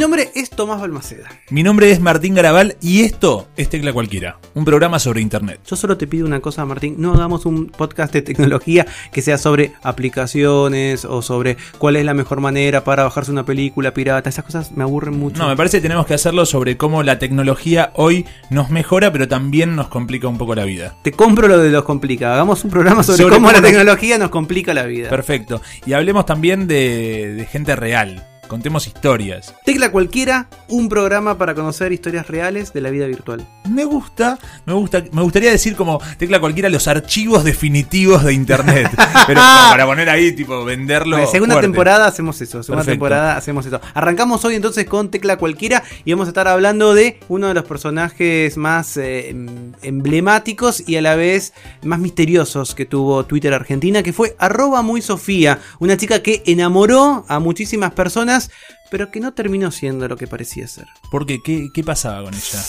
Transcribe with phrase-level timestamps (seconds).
[0.00, 1.28] Nombre es Tomás Balmaceda.
[1.50, 5.60] Mi nombre es Martín Garabal y esto es Tecla Cualquiera, un programa sobre Internet.
[5.66, 6.94] Yo solo te pido una cosa, Martín.
[6.96, 12.14] No hagamos un podcast de tecnología que sea sobre aplicaciones o sobre cuál es la
[12.14, 14.30] mejor manera para bajarse una película pirata.
[14.30, 15.42] Esas cosas me aburren mucho.
[15.42, 19.28] No, me parece que tenemos que hacerlo sobre cómo la tecnología hoy nos mejora, pero
[19.28, 20.96] también nos complica un poco la vida.
[21.02, 22.32] Te compro lo de los complica.
[22.32, 25.10] Hagamos un programa sobre, Sobre cómo, cómo la tecnología nos complica la vida.
[25.10, 25.60] Perfecto.
[25.84, 28.29] Y hablemos también de, de gente real.
[28.50, 29.54] Contemos historias.
[29.64, 33.46] Tecla Cualquiera, un programa para conocer historias reales de la vida virtual.
[33.68, 38.90] Me gusta, me gusta, me gustaría decir como tecla cualquiera los archivos definitivos de internet.
[39.28, 41.24] Pero para poner ahí, tipo, venderlo.
[41.28, 41.68] Segunda fuerte.
[41.68, 42.90] temporada hacemos eso, segunda Perfecto.
[43.04, 43.80] temporada hacemos eso.
[43.94, 47.62] Arrancamos hoy entonces con Tecla Cualquiera y vamos a estar hablando de uno de los
[47.64, 51.52] personajes más eh, em- emblemáticos y a la vez
[51.84, 57.24] más misteriosos que tuvo Twitter Argentina, que fue arroba muy Sofía, una chica que enamoró
[57.28, 58.39] a muchísimas personas,
[58.90, 60.86] pero que no terminó siendo lo que parecía ser.
[61.10, 61.42] ¿Por qué?
[61.42, 62.62] ¿Qué, qué pasaba con ella?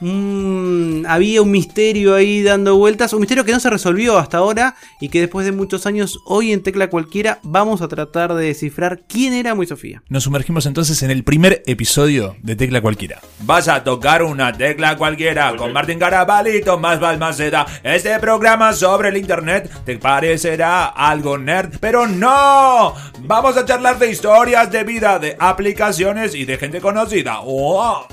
[0.00, 4.74] Mm, había un misterio ahí dando vueltas, un misterio que no se resolvió hasta ahora
[5.00, 9.02] y que después de muchos años, hoy en Tecla Cualquiera, vamos a tratar de descifrar
[9.08, 10.02] quién era Muy Sofía.
[10.08, 13.20] Nos sumergimos entonces en el primer episodio de Tecla Cualquiera.
[13.40, 17.66] Vas a tocar una tecla cualquiera con Martín Garabal y Tomás Balmaceda.
[17.82, 22.94] Este programa sobre el internet te parecerá algo nerd, pero no.
[23.20, 27.38] Vamos a charlar de historias de vida, de aplicaciones y de gente conocida.
[27.42, 28.06] ¡Oh!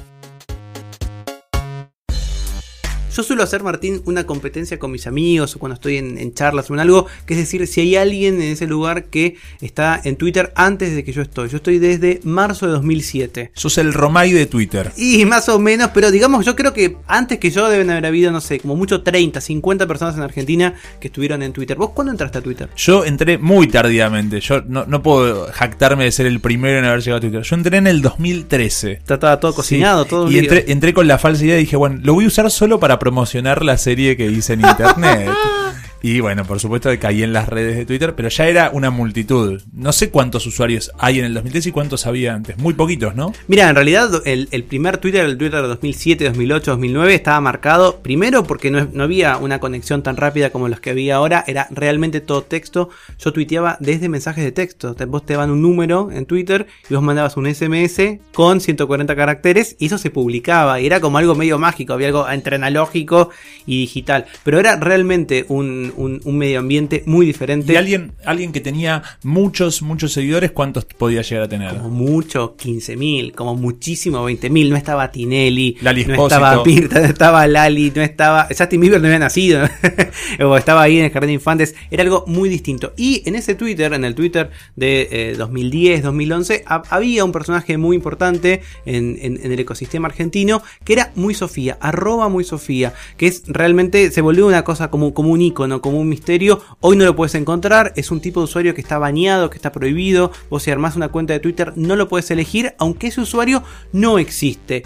[3.15, 6.69] Yo suelo hacer, Martín, una competencia con mis amigos o cuando estoy en, en charlas
[6.69, 10.15] o en algo, que es decir, si hay alguien en ese lugar que está en
[10.15, 11.49] Twitter antes de que yo estoy.
[11.49, 13.51] Yo estoy desde marzo de 2007.
[13.53, 14.91] Sos el Romay de Twitter.
[14.97, 18.31] Y más o menos, pero digamos, yo creo que antes que yo deben haber habido,
[18.31, 21.77] no sé, como mucho 30, 50 personas en Argentina que estuvieron en Twitter.
[21.77, 22.69] ¿Vos cuándo entraste a Twitter?
[22.75, 24.39] Yo entré muy tardíamente.
[24.39, 27.41] Yo no, no puedo jactarme de ser el primero en haber llegado a Twitter.
[27.41, 28.91] Yo entré en el 2013.
[28.91, 31.99] Estaba todo cocinado, Sí, todo Y entré, entré con la falsa idea y dije, bueno,
[32.03, 35.31] lo voy a usar solo para promocionar la serie que hice en internet.
[36.01, 38.89] y bueno, por supuesto que caí en las redes de Twitter, pero ya era una
[38.89, 39.61] multitud.
[39.73, 42.57] No sé cuántos usuarios hay en el 2013 y cuántos había antes.
[42.57, 43.33] Muy poquitos, ¿no?
[43.47, 47.99] Mira, en realidad el, el primer Twitter, el Twitter de 2007, 2008, 2009, estaba marcado
[48.01, 51.67] primero porque no, no había una conexión tan rápida como las que había ahora, era
[51.71, 52.89] realmente todo texto.
[53.19, 54.95] Yo tuiteaba desde mensajes de texto.
[54.95, 58.01] Te- vos te daban un número en Twitter y vos mandabas un SMS
[58.33, 62.29] con 140 caracteres y eso se publicaba y era como algo medio mágico, había algo
[62.29, 63.29] entre analógico
[63.65, 64.25] y digital.
[64.43, 67.73] Pero era realmente un, un- un medio ambiente muy diferente.
[67.73, 71.69] Y alguien, alguien que tenía muchos, muchos seguidores, ¿cuántos podía llegar a tener?
[71.77, 74.69] Como mucho, 15.000, como muchísimo, 20.000.
[74.69, 76.35] No estaba Tinelli, Lali no Espósito.
[76.35, 78.47] estaba Pirta, no estaba Lali, no estaba.
[78.55, 79.63] Justin Bieber no había nacido,
[80.45, 81.75] o estaba ahí en el jardín de infantes.
[81.89, 82.93] Era algo muy distinto.
[82.97, 87.77] Y en ese Twitter, en el Twitter de eh, 2010, 2011, ha- había un personaje
[87.77, 92.93] muy importante en, en- en el ecosistema argentino que era Muy Sofía, arroba Muy Sofía,
[93.17, 96.61] que es realmente se volvió una cosa como, como un icono, como un misterio.
[96.79, 99.71] Hoy no lo puedes encontrar, es un tipo de usuario que está baneado, que está
[99.71, 100.31] prohibido.
[100.49, 104.17] Vos si armás una cuenta de Twitter no lo puedes elegir, aunque ese usuario no
[104.19, 104.83] existe.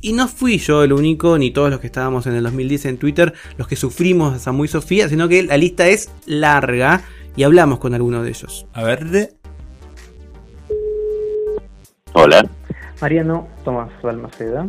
[0.00, 2.98] Y no fui yo el único, ni todos los que estábamos en el 2010 en
[2.98, 7.02] Twitter, los que sufrimos a Muy Sofía, sino que la lista es larga
[7.36, 8.66] y hablamos con alguno de ellos.
[8.74, 9.32] A ver, de-
[12.12, 12.46] Hola,
[13.00, 14.66] Mariano Tomás Balmaceda.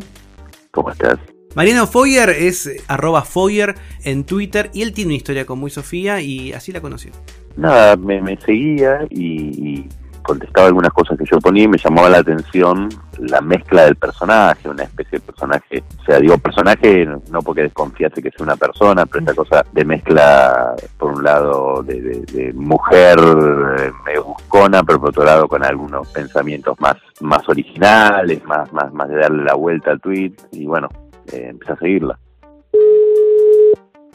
[0.72, 1.20] ¿cómo estás?
[1.56, 5.72] Mariano Foyer es eh, arroba Foyer en Twitter y él tiene una historia con Muy
[5.72, 7.12] Sofía y así la conoció.
[7.56, 9.88] Nada, me, me seguía y,
[10.22, 12.90] contestaba algunas cosas que yo ponía y me llamaba la atención
[13.20, 18.24] la mezcla del personaje, una especie de personaje, o sea, digo personaje no porque desconfiase
[18.24, 23.92] que sea una persona, pero esta cosa de mezcla, por un lado, de, mujer eh,
[24.04, 29.08] medio buscona, pero por otro lado con algunos pensamientos más, más originales, más, más, más
[29.08, 30.90] de darle la vuelta al tweet y bueno,
[31.32, 32.20] eh, empecé a seguirla.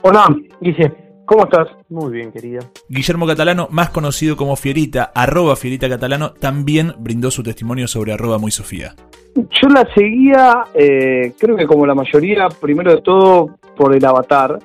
[0.03, 0.27] Hola,
[0.61, 1.11] Guille.
[1.31, 1.69] ¿Cómo estás?
[1.89, 2.59] Muy bien, querida.
[2.89, 8.39] Guillermo Catalano, más conocido como Fierita, arroba Fierita Catalano, también brindó su testimonio sobre arroba
[8.39, 8.97] muy Sofía.
[9.37, 14.59] Yo la seguía, eh, creo que como la mayoría, primero de todo por el avatar,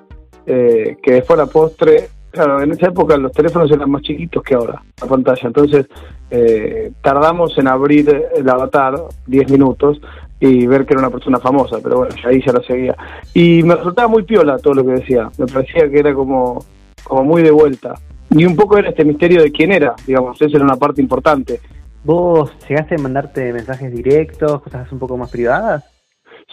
[0.47, 4.41] eh, que después a la postre, claro, en esa época los teléfonos eran más chiquitos
[4.41, 5.85] que ahora, la pantalla, entonces
[6.31, 8.95] eh, tardamos en abrir el avatar
[9.27, 10.01] 10 minutos,
[10.39, 12.95] y ver que era una persona famosa, pero bueno, ahí ya la seguía.
[13.33, 16.63] Y me resultaba muy piola todo lo que decía, me parecía que era como,
[17.03, 17.95] como muy de vuelta.
[18.31, 21.59] Y un poco era este misterio de quién era, digamos, esa era una parte importante.
[22.03, 25.83] ¿Vos llegaste a mandarte mensajes directos, cosas un poco más privadas?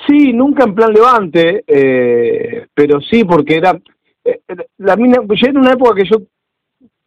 [0.07, 3.79] Sí, nunca en plan levante, eh, pero sí porque era...
[4.25, 4.41] Eh,
[4.79, 6.23] la mina, yo era una época que yo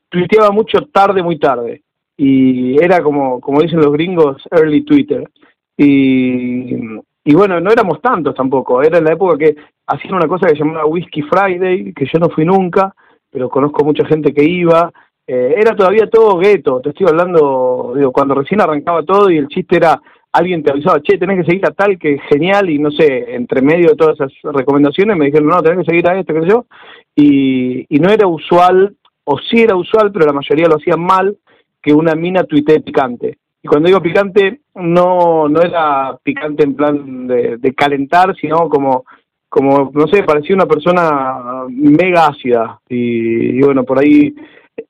[0.09, 1.83] tuiteaba mucho tarde, muy tarde.
[2.17, 5.27] Y era como, como dicen los gringos, early Twitter.
[5.77, 8.81] Y, bueno, no éramos tantos tampoco.
[8.81, 9.55] Era la época que
[9.87, 12.93] hacían una cosa que se llamaba Whiskey Friday, que yo no fui nunca,
[13.29, 14.91] pero conozco mucha gente que iba.
[15.27, 19.47] Eh, era todavía todo gueto, te estoy hablando, digo, cuando recién arrancaba todo y el
[19.47, 19.99] chiste era,
[20.31, 23.63] alguien te avisaba, che, tenés que seguir a tal, que genial, y no sé, entre
[23.63, 26.67] medio de todas esas recomendaciones me dijeron, no, tenés que seguir a qué sé yo,
[27.15, 31.35] y, y no era usual, o sí era usual, pero la mayoría lo hacían mal,
[31.81, 33.39] que una mina tuitee picante.
[33.65, 39.05] Y cuando digo picante, no, no era picante en plan de, de calentar, sino como
[39.49, 42.79] como, no sé, parecía una persona mega ácida.
[42.87, 44.35] Y, y, bueno, por ahí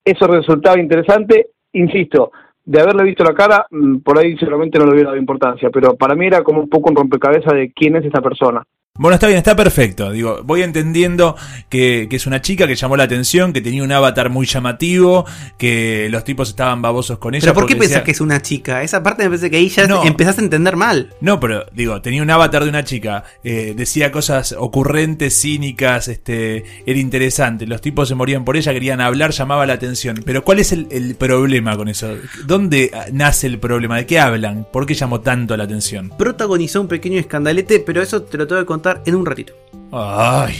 [0.03, 1.51] eso resultaba interesante.
[1.71, 2.33] Insisto,
[2.65, 5.95] de haberle visto la cara, mm, por ahí seguramente no le hubiera dado importancia, pero
[5.95, 8.61] para mí era como un poco un rompecabezas de quién es esa persona.
[8.97, 10.09] Bueno, está bien, está perfecto.
[10.09, 11.35] Digo, voy entendiendo
[11.67, 15.25] que, que, es una chica que llamó la atención, que tenía un avatar muy llamativo,
[15.57, 17.41] que los tipos estaban babosos con ella.
[17.41, 18.83] ¿Pero por qué pensás que es una chica?
[18.83, 21.13] Esa parte me parece que ahí ya no, empezás a entender mal.
[21.19, 26.63] No, pero digo, tenía un avatar de una chica, eh, decía cosas ocurrentes, cínicas, este,
[26.85, 27.67] era interesante.
[27.67, 30.23] Los tipos se morían por ella, querían hablar, llamaba la atención.
[30.25, 32.15] Pero ¿cuál es el, el problema con eso?
[32.45, 33.97] ¿Dónde nace el problema?
[33.97, 34.65] ¿De qué hablan?
[34.71, 36.13] ¿Por qué llamó tanto la atención?
[36.17, 39.53] Protagonizó un pequeño escandalete, pero eso te lo tengo que contar en un ratito.
[39.91, 40.55] Ay.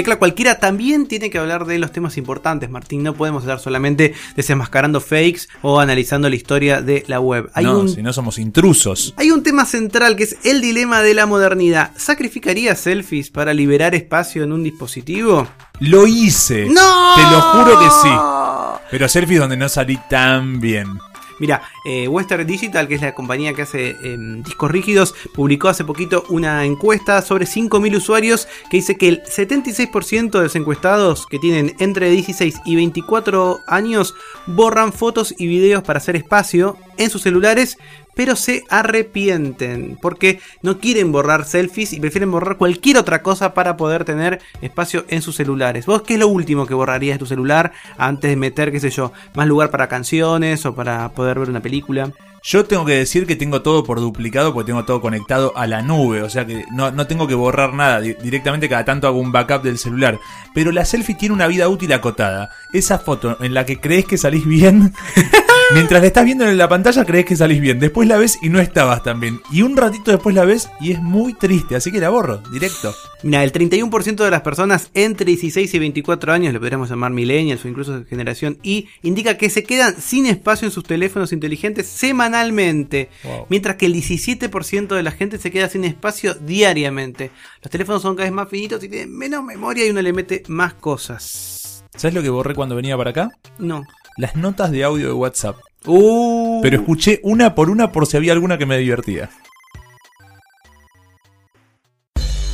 [0.00, 3.02] Tecla Cualquiera también tiene que hablar de los temas importantes, Martín.
[3.02, 7.50] No podemos hablar solamente desenmascarando fakes o analizando la historia de la web.
[7.52, 9.12] Hay no, un, si no somos intrusos.
[9.18, 11.90] Hay un tema central que es el dilema de la modernidad.
[11.98, 15.46] ¿Sacrificaría selfies para liberar espacio en un dispositivo?
[15.80, 16.66] Lo hice.
[16.70, 17.14] ¡No!
[17.16, 18.49] Te lo juro que sí.
[18.90, 20.98] Pero selfies donde no salí tan bien.
[21.40, 25.84] Mira, eh, Western Digital, que es la compañía que hace eh, discos rígidos, publicó hace
[25.84, 31.38] poquito una encuesta sobre 5.000 usuarios que dice que el 76% de los encuestados que
[31.38, 34.14] tienen entre 16 y 24 años
[34.46, 37.78] borran fotos y videos para hacer espacio en sus celulares,
[38.14, 43.76] pero se arrepienten porque no quieren borrar selfies y prefieren borrar cualquier otra cosa para
[43.76, 45.86] poder tener espacio en sus celulares.
[45.86, 48.90] ¿Vos qué es lo último que borrarías de tu celular antes de meter, qué sé
[48.90, 52.12] yo, más lugar para canciones o para poder ver una película?
[52.42, 55.82] Yo tengo que decir que tengo todo por duplicado porque tengo todo conectado a la
[55.82, 59.30] nube, o sea que no, no, tengo que borrar nada, directamente cada tanto hago un
[59.30, 60.18] backup del celular.
[60.54, 62.50] Pero la selfie tiene una vida útil acotada.
[62.72, 64.94] Esa foto en la que crees que salís bien,
[65.74, 68.48] mientras la estás viendo en la pantalla crees que salís bien, después la ves y
[68.48, 69.40] no estabas tan bien.
[69.50, 72.94] Y un ratito después la ves y es muy triste, así que la borro, directo.
[73.22, 77.64] Mira, el 31% de las personas entre 16 y 24 años, le podríamos llamar millennials
[77.64, 81.86] o incluso generación Y, indica que se quedan sin espacio en sus teléfonos inteligentes
[82.30, 83.46] semanalmente, wow.
[83.48, 87.30] mientras que el 17% de la gente se queda sin espacio diariamente.
[87.62, 90.42] Los teléfonos son cada vez más finitos y tienen menos memoria y uno le mete
[90.48, 91.84] más cosas.
[91.96, 93.30] ¿Sabes lo que borré cuando venía para acá?
[93.58, 93.84] No.
[94.16, 95.56] Las notas de audio de WhatsApp.
[95.86, 96.60] Uh.
[96.62, 99.30] Pero escuché una por una por si había alguna que me divertía.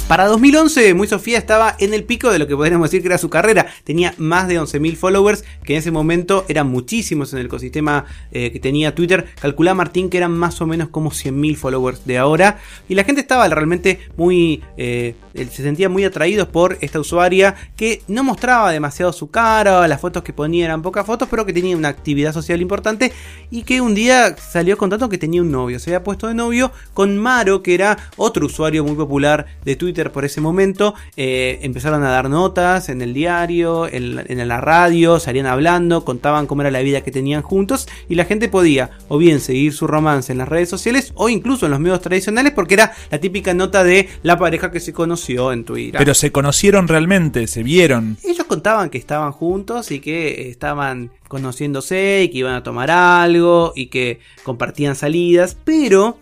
[0.09, 3.19] Para 2011, Muy Sofía estaba en el pico de lo que podríamos decir que era
[3.19, 3.67] su carrera.
[3.83, 8.53] Tenía más de 11.000 followers, que en ese momento eran muchísimos en el ecosistema eh,
[8.53, 9.27] que tenía Twitter.
[9.41, 12.59] Calculá Martín que eran más o menos como 100.000 followers de ahora.
[12.89, 14.63] Y la gente estaba realmente muy...
[14.77, 20.01] Eh, se sentía muy atraídos por esta usuaria que no mostraba demasiado su cara, las
[20.01, 23.13] fotos que ponía eran pocas fotos, pero que tenía una actividad social importante
[23.51, 25.81] y que un día salió contando que tenía un novio.
[25.81, 29.96] Se había puesto de novio con Maro, que era otro usuario muy popular de Twitter
[30.05, 30.95] por ese momento.
[31.17, 36.47] Eh, empezaron a dar notas en el diario, en, en la radio, salían hablando, contaban
[36.47, 39.87] cómo era la vida que tenían juntos y la gente podía o bien seguir su
[39.87, 43.55] romance en las redes sociales o incluso en los medios tradicionales porque era la típica
[43.55, 45.99] nota de la pareja que se conoció en Twitter.
[45.99, 48.17] Pero se conocieron realmente, se vieron.
[48.25, 53.73] Ellos contaban que estaban juntos y que estaban conociéndose y que iban a tomar algo
[53.75, 56.19] y que compartían salidas, pero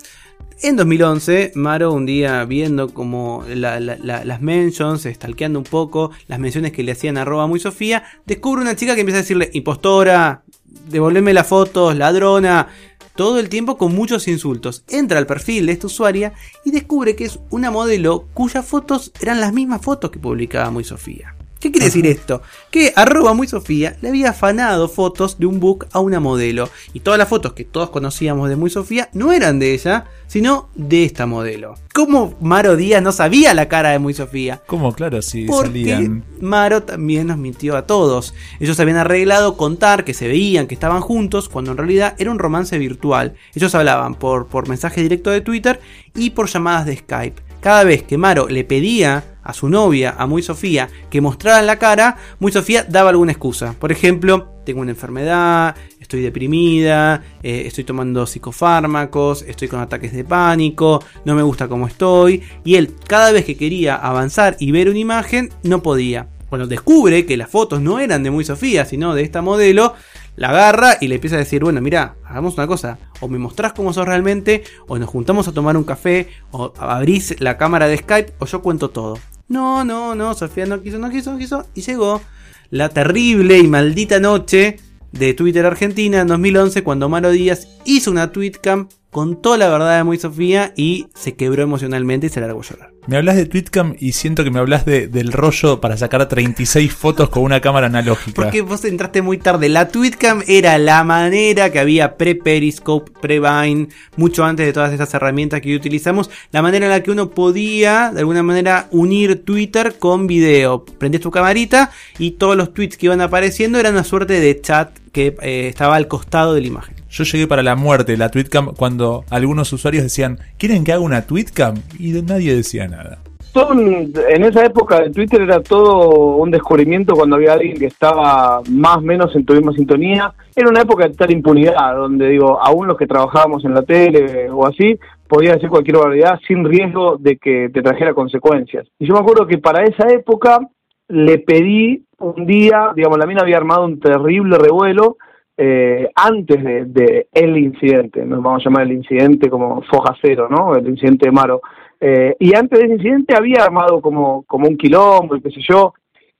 [0.62, 6.10] en 2011, Maro un día viendo como la, la, la, las mentions, stalkeando un poco
[6.28, 9.50] las menciones que le hacían arroba muy Sofía, descubre una chica que empieza a decirle
[9.52, 10.44] impostora,
[10.88, 12.68] devolveme las fotos, ladrona,
[13.14, 14.84] todo el tiempo con muchos insultos.
[14.88, 16.32] Entra al perfil de esta usuaria
[16.64, 20.84] y descubre que es una modelo cuyas fotos eran las mismas fotos que publicaba Muy
[20.84, 21.33] Sofía.
[21.64, 22.42] ¿Qué quiere decir esto?
[22.70, 26.68] Que arroba muy Sofía le había afanado fotos de un book a una modelo.
[26.92, 30.68] Y todas las fotos que todos conocíamos de muy Sofía no eran de ella, sino
[30.74, 31.76] de esta modelo.
[31.94, 34.60] ¿Cómo Maro Díaz no sabía la cara de muy Sofía?
[34.66, 34.92] ¿Cómo?
[34.92, 36.22] Claro, si Porque salían.
[36.38, 38.34] Maro también nos mintió a todos.
[38.60, 42.38] Ellos habían arreglado contar que se veían, que estaban juntos, cuando en realidad era un
[42.38, 43.36] romance virtual.
[43.54, 45.80] Ellos hablaban por, por mensaje directo de Twitter
[46.14, 47.42] y por llamadas de Skype.
[47.62, 51.78] Cada vez que Maro le pedía a su novia, a Muy Sofía, que mostraran la
[51.78, 53.74] cara, Muy Sofía daba alguna excusa.
[53.78, 60.24] Por ejemplo, tengo una enfermedad, estoy deprimida, eh, estoy tomando psicofármacos, estoy con ataques de
[60.24, 62.42] pánico, no me gusta cómo estoy.
[62.64, 66.28] Y él, cada vez que quería avanzar y ver una imagen, no podía.
[66.48, 69.94] Cuando descubre que las fotos no eran de Muy Sofía, sino de esta modelo,
[70.36, 73.72] la agarra y le empieza a decir, bueno, mira, hagamos una cosa, o me mostrás
[73.72, 77.98] cómo sos realmente, o nos juntamos a tomar un café, o abrís la cámara de
[77.98, 79.18] Skype, o yo cuento todo.
[79.48, 82.22] No, no, no, Sofía no quiso, no quiso, no quiso, y llegó
[82.70, 84.78] la terrible y maldita noche
[85.12, 90.04] de Twitter Argentina en 2011 cuando Maro Díaz hizo una tweetcam, contó la verdad de
[90.04, 92.93] Muy Sofía y se quebró emocionalmente y se largó a llorar.
[93.06, 96.90] Me hablas de Tweetcam y siento que me hablas de, del rollo para sacar 36
[96.94, 98.42] fotos con una cámara analógica.
[98.42, 99.68] Porque vos entraste muy tarde.
[99.68, 105.60] La Tweetcam era la manera que había pre-Periscope, pre-Vine, mucho antes de todas estas herramientas
[105.60, 106.30] que utilizamos.
[106.50, 110.86] La manera en la que uno podía, de alguna manera, unir Twitter con video.
[110.86, 114.98] Prendías tu camarita y todos los tweets que iban apareciendo eran una suerte de chat
[115.12, 116.93] que eh, estaba al costado de la imagen.
[117.14, 121.24] Yo llegué para la muerte la Tweetcam cuando algunos usuarios decían, ¿quieren que haga una
[121.24, 121.76] Tweetcam?
[121.96, 123.18] Y nadie decía nada.
[123.54, 128.96] En esa época de Twitter era todo un descubrimiento cuando había alguien que estaba más
[128.96, 130.34] o menos en tu misma sintonía.
[130.56, 134.50] Era una época de tal impunidad, donde digo, aún los que trabajábamos en la tele
[134.50, 138.88] o así, podía decir cualquier barbaridad sin riesgo de que te trajera consecuencias.
[138.98, 140.58] Y yo me acuerdo que para esa época
[141.06, 145.16] le pedí un día, digamos, la mina había armado un terrible revuelo
[145.56, 150.74] eh, antes de, el incidente, nos vamos a llamar el incidente como foja cero, ¿no?
[150.74, 151.60] El incidente de Maro.
[152.00, 155.60] Eh, y antes de ese incidente había armado como, como un quilombo y qué sé
[155.68, 155.94] yo,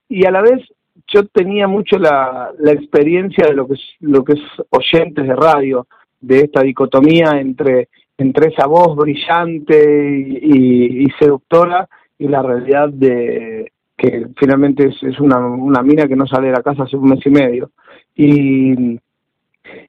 [0.08, 0.60] y a la vez
[1.06, 5.36] yo tenía mucho la, la experiencia de lo que es, lo que es oyentes de
[5.36, 5.86] radio,
[6.20, 14.26] de esta dicotomía entre, entre esa voz brillante y seductora y la realidad de que
[14.36, 17.24] finalmente es, es una, una mina que no sale de la casa hace un mes
[17.24, 17.70] y medio.
[18.14, 18.98] Y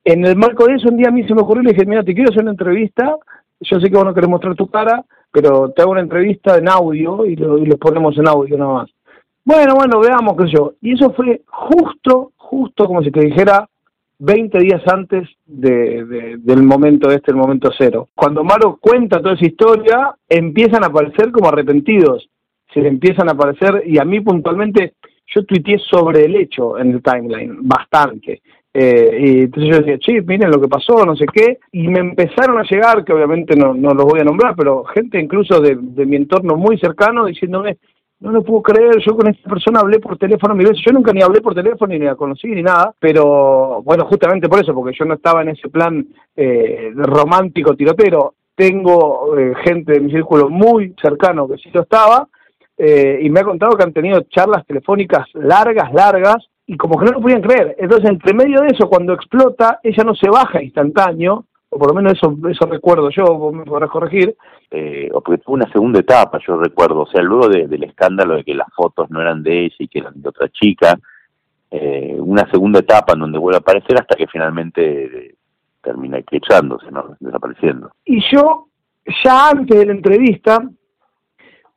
[0.03, 1.85] en el marco de eso, un día a mí se me ocurrió y le dije,
[1.85, 3.15] mira, te quiero hacer una entrevista,
[3.61, 6.69] yo sé que vos no querés mostrar tu cara, pero te hago una entrevista en
[6.69, 8.89] audio y lo, y lo ponemos en audio nada más.
[9.43, 10.73] Bueno, bueno, veamos qué yo.
[10.81, 13.67] Y eso fue justo, justo como si te dijera
[14.17, 18.07] 20 días antes de, de- del momento este, el momento cero.
[18.15, 22.29] Cuando Maro cuenta toda esa historia, empiezan a aparecer como arrepentidos.
[22.73, 24.93] Se empiezan a aparecer, y a mí puntualmente,
[25.27, 28.41] yo tuiteé sobre el hecho en el timeline, bastante.
[28.77, 31.99] Eh, y entonces yo decía, che, miren lo que pasó, no sé qué, y me
[31.99, 35.77] empezaron a llegar, que obviamente no, no los voy a nombrar, pero gente incluso de,
[35.79, 37.77] de mi entorno muy cercano diciéndome,
[38.19, 41.13] no lo puedo creer, yo con esta persona hablé por teléfono mil veces, yo nunca
[41.13, 44.97] ni hablé por teléfono ni la conocí ni nada, pero bueno, justamente por eso, porque
[44.97, 46.05] yo no estaba en ese plan
[46.35, 52.27] eh, romántico tirotero, tengo eh, gente de mi círculo muy cercano que sí lo estaba,
[52.77, 57.05] eh, y me ha contado que han tenido charlas telefónicas largas, largas, y como que
[57.05, 57.75] no lo podían creer.
[57.79, 61.93] Entonces, entre medio de eso, cuando explota, ella no se baja instantáneo, o por lo
[61.95, 64.35] menos eso, eso recuerdo yo, vos me podrás corregir,
[64.71, 68.53] eh, fue una segunda etapa, yo recuerdo, o sea, luego de- del escándalo de que
[68.53, 70.97] las fotos no eran de ella y que eran de otra chica,
[71.71, 75.35] eh, una segunda etapa en donde vuelve a aparecer hasta que finalmente eh,
[75.81, 77.15] termina eclipsándose, ¿no?
[77.19, 77.91] desapareciendo.
[78.05, 78.67] Y yo,
[79.23, 80.59] ya antes de la entrevista,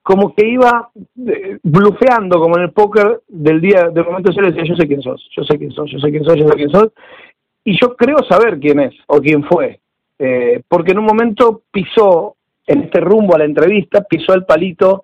[0.09, 0.89] como que iba
[1.27, 5.03] eh, blufeando, como en el póker del día, del momento cero, decía, yo sé quién
[5.03, 6.89] sos, yo sé quién sos, yo sé quién sos, yo sé quién sos,
[7.63, 9.81] y yo creo saber quién es o quién fue,
[10.19, 12.37] Eh, porque en un momento pisó,
[12.67, 15.03] en este rumbo a la entrevista, pisó el palito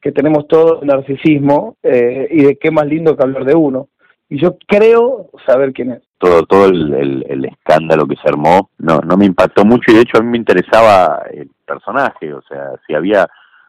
[0.00, 3.88] que tenemos todos narcisismo eh, y de qué más lindo que hablar de uno.
[4.30, 6.02] Y yo creo saber quién es.
[6.18, 9.94] Todo, todo el, el- el escándalo que se armó no, no me impactó mucho y
[9.96, 13.28] de hecho a mí me interesaba el personaje, o sea, si había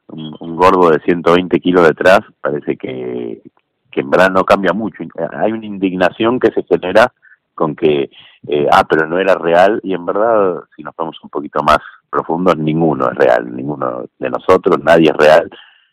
[0.09, 3.41] un, gordo de 120 kilos detrás, parece que,
[3.91, 5.03] que en verdad no cambia mucho.
[5.33, 7.13] Hay una indignación que se genera
[7.55, 8.09] con que,
[8.47, 11.79] eh, ah, pero no era real, y en verdad, si nos vamos un poquito más
[12.09, 15.49] profundos, ninguno es real, ninguno de nosotros, nadie es real.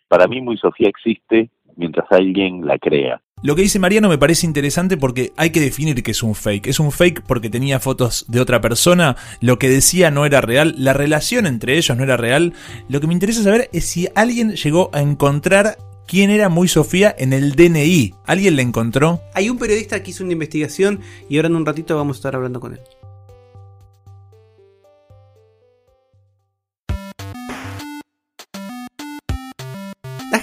[0.06, 3.20] Para mí, Muy Sofía existe mientras alguien la crea.
[3.42, 6.68] Lo que dice Mariano me parece interesante porque hay que definir que es un fake.
[6.68, 10.74] Es un fake porque tenía fotos de otra persona, lo que decía no era real,
[10.78, 12.54] la relación entre ellos no era real.
[12.88, 15.76] Lo que me interesa saber es si alguien llegó a encontrar
[16.06, 18.14] quién era Muy Sofía en el DNI.
[18.24, 19.20] ¿Alguien le encontró?
[19.34, 22.36] Hay un periodista que hizo una investigación y ahora en un ratito vamos a estar
[22.36, 22.80] hablando con él.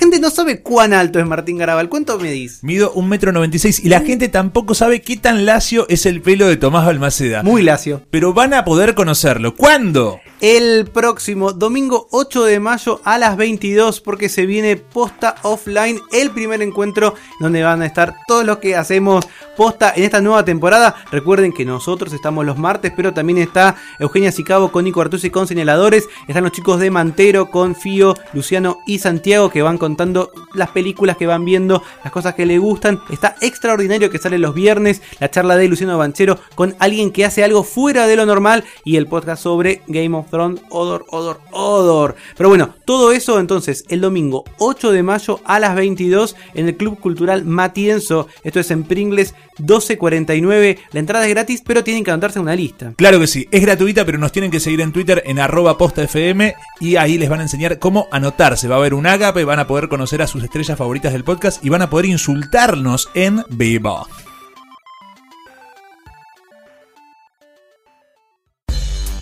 [0.03, 1.88] Gente no sabe cuán alto es Martín Garabal.
[1.88, 2.60] ¿Cuánto medís?
[2.62, 6.86] Mido 1,96m y la gente tampoco sabe qué tan lacio es el pelo de Tomás
[6.86, 7.41] Balmaceda.
[7.41, 8.01] Muy lacio.
[8.10, 9.55] Pero van a poder conocerlo.
[9.55, 10.19] ¿Cuándo?
[10.43, 16.31] El próximo domingo 8 de mayo a las 22 porque se viene Posta Offline, el
[16.31, 20.95] primer encuentro donde van a estar todos los que hacemos Posta en esta nueva temporada.
[21.12, 25.47] Recuerden que nosotros estamos los martes, pero también está Eugenia Sicabo con Nico Artusi con
[25.47, 30.71] señaladores, están los chicos de Mantero con Fío, Luciano y Santiago que van contando las
[30.71, 33.00] películas que van viendo, las cosas que le gustan.
[33.09, 37.45] Está extraordinario que sale los viernes la charla de Luciano Banchero con alguien que hace
[37.45, 42.15] algo fuera de lo normal y el podcast sobre Game of Odor, Odor, Odor.
[42.35, 46.77] Pero bueno, todo eso entonces el domingo 8 de mayo a las 22 en el
[46.77, 48.27] Club Cultural Matienzo.
[48.43, 50.79] Esto es en Pringles 1249.
[50.91, 52.93] La entrada es gratis, pero tienen que anotarse en una lista.
[52.95, 56.53] Claro que sí, es gratuita, pero nos tienen que seguir en Twitter en arroba postafm
[56.79, 58.67] y ahí les van a enseñar cómo anotarse.
[58.67, 61.63] Va a haber un agape, van a poder conocer a sus estrellas favoritas del podcast
[61.63, 64.07] y van a poder insultarnos en vivo.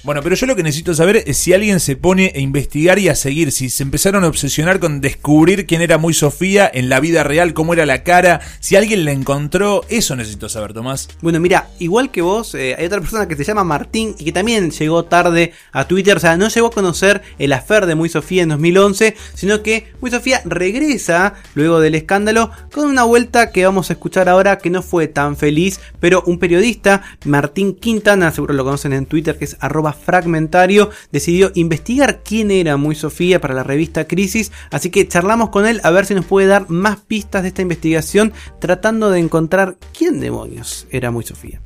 [0.04, 3.08] Bueno, pero yo lo que necesito saber es si alguien se pone a investigar y
[3.08, 7.00] a seguir, si se empezaron a obsesionar con descubrir quién era muy Sofía en la
[7.00, 11.08] vida real, cómo era la cara, si alguien la encontró, eso necesito saber, Tomás.
[11.22, 14.32] Bueno, mira, igual que vos, eh, hay otra persona que se llama Martín y que
[14.32, 18.10] también llegó tarde a Twitter, o sea, no llegó a conocer el afer de Muy
[18.10, 23.66] Sofía en 2011, sino que Muy Sofía regresa luego del escándalo con una vuelta que
[23.66, 28.56] vamos a escuchar ahora que no fue tan feliz, pero un periodista, Martín Quintana, seguro
[28.56, 33.54] lo conocen en Twitter, que es arroba fragmentario, decidió investigar quién era Muy Sofía para
[33.54, 36.98] la revista Crisis, así que charlamos con él a ver si nos puede dar más
[36.98, 41.60] pistas de esta investigación, tratando de encontrar quién demonios era Muy Sofía.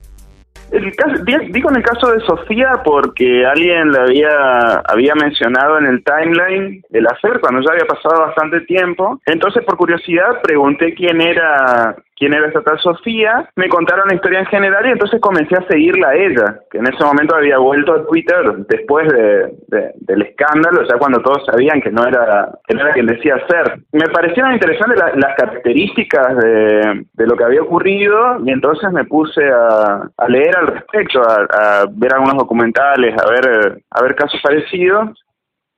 [0.72, 0.92] El
[1.52, 6.84] digo en el caso de Sofía porque alguien le había, había mencionado en el timeline
[6.92, 9.22] el hacer cuando ya había pasado bastante tiempo.
[9.26, 14.40] Entonces, por curiosidad, pregunté quién era quién era esa tal Sofía, me contaron la historia
[14.40, 17.94] en general y entonces comencé a seguirla a ella, que en ese momento había vuelto
[17.94, 22.82] a Twitter después de, del escándalo, sea, cuando todos sabían que no era, que no
[22.82, 23.80] era quien decía ser.
[23.92, 29.44] Me parecieron interesantes las características de, de, lo que había ocurrido y entonces me puse
[29.46, 34.40] a, a leer al respecto, a, a, ver algunos documentales, a ver, a ver casos
[34.42, 35.22] parecidos.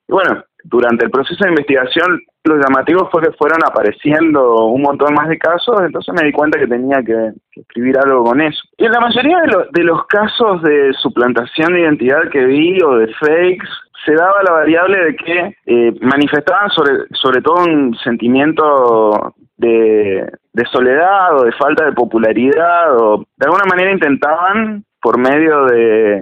[0.08, 5.13] Y bueno, durante el proceso de investigación lo llamativo fue que fueron apareciendo un montón
[5.13, 8.60] más de casos, entonces me di cuenta que tenía que, escribir algo con eso.
[8.78, 9.39] Y en la mayoría
[9.72, 13.67] de, los casos de suplantación de identidad que vi o de fakes,
[14.06, 20.65] se daba la variable de que eh, manifestaban sobre, sobre todo un sentimiento de, de
[20.72, 26.22] soledad o de falta de popularidad o de alguna manera intentaban por medio de,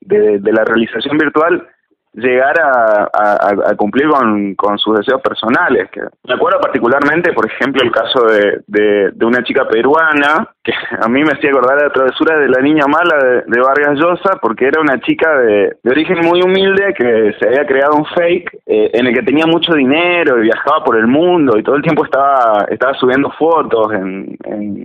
[0.00, 1.66] de la realización virtual
[2.14, 4.08] llegar a, cumplir
[4.56, 5.88] con, sus deseos personales.
[6.24, 11.22] Me acuerdo particularmente, por ejemplo, el caso de, de, una chica peruana que a mí
[11.22, 15.00] me hacía acordar la travesura de la niña mala de, Vargas Llosa, porque era una
[15.00, 19.14] chica de, de, origen muy humilde que se había creado un fake eh, en el
[19.14, 22.66] que tenía mucho dinero y viajaba por el mundo y todo el tiempo estaba,
[22.98, 24.36] subiendo fotos, en,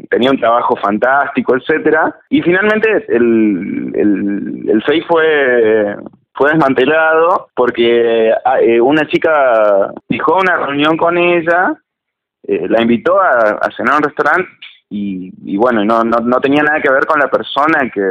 [0.10, 5.98] tenía un trabajo fantástico, etcétera Y finalmente el fake fue
[6.38, 11.74] fue desmantelado porque ah, eh, una chica fijó una reunión con ella,
[12.44, 14.50] eh, la invitó a, cenar a un restaurante
[14.90, 18.02] y, bueno, no, no, tenía nada que ver con la persona que,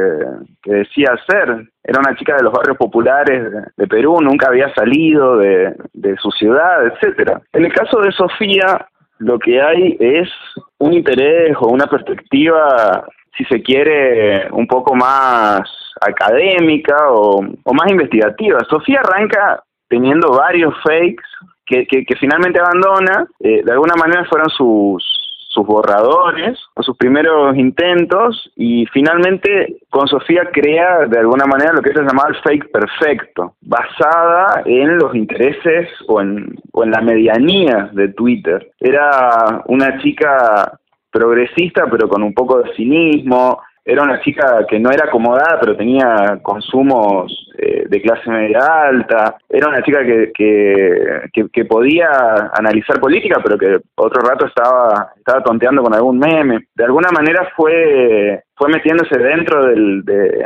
[0.63, 1.67] decía ser.
[1.83, 6.29] Era una chica de los barrios populares de, Perú, nunca había salido de, de su
[6.29, 7.41] ciudad, etcétera.
[7.53, 8.87] En el caso de Sofía,
[9.17, 10.29] lo que hay es
[10.77, 13.07] un interés o una perspectiva
[13.37, 15.61] si se quiere, un poco más
[16.01, 18.59] académica o, más investigativa.
[18.69, 21.23] Sofía arranca teniendo varios fakes
[21.65, 23.27] que, que, finalmente abandona.
[23.39, 25.03] Eh, de alguna manera fueron sus,
[25.49, 31.81] sus borradores o sus primeros intentos y finalmente con Sofía crea de alguna manera lo
[31.81, 37.01] que se llamaba el fake perfecto, basada en los intereses o en, o en la
[37.01, 38.71] medianía de Twitter.
[38.79, 40.79] Era una chica
[41.17, 43.61] progresista, pero con un poco de cinismo.
[43.83, 49.37] Era una chica que no era acomodada, pero tenía consumos eh, de clase media alta.
[49.47, 52.09] Era una chica que, que, que, podía
[52.53, 56.67] analizar política, pero que otro rato estaba, estaba tonteando con algún meme.
[56.75, 60.45] De alguna manera fue, fue metiéndose dentro del, de,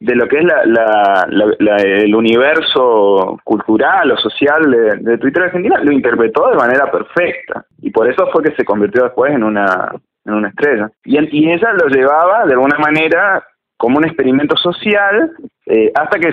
[0.00, 1.26] de lo que es la, la,
[1.58, 7.64] la, el universo cultural o social de, de, Twitter Argentina, lo interpretó de manera perfecta.
[7.82, 9.92] Y por eso fue que se convirtió después en una,
[10.24, 10.90] en una estrella.
[11.04, 13.44] Y, y ella lo llevaba de alguna manera
[13.76, 15.32] como un experimento social
[15.66, 16.30] eh, hasta que